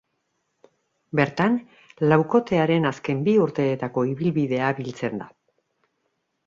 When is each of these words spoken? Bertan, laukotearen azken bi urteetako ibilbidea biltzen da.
Bertan, 1.19 1.59
laukotearen 2.13 2.89
azken 2.93 3.23
bi 3.29 3.37
urteetako 3.45 4.09
ibilbidea 4.17 4.73
biltzen 4.81 5.23
da. 5.25 5.31